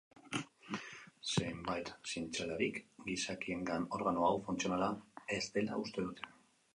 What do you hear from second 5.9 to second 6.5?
dute.